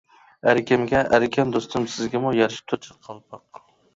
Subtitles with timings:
[0.51, 3.63] ئەركەمگە ئەركەم دوستۇم سىزگىمۇ، يارىشىپتۇ چىغ قالپاق.